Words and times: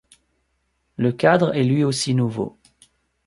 Le 0.97 1.11
cadre 1.11 1.53
est 1.55 1.63
lui 1.63 1.83
aussi 1.83 2.15
nouveau. 2.15 2.57